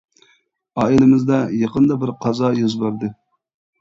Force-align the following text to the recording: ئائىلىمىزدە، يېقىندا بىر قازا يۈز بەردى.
ئائىلىمىزدە، 0.83 1.41
يېقىندا 1.57 1.99
بىر 2.05 2.15
قازا 2.25 2.51
يۈز 2.63 2.77
بەردى. 2.85 3.13